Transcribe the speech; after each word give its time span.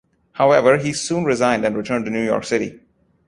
However, 0.31 0.77
he 0.79 0.93
soon 0.93 1.25
resigned 1.25 1.63
and 1.63 1.77
returned 1.77 2.05
to 2.05 2.11
New 2.11 2.25
York 2.25 2.43
City. 2.43 2.79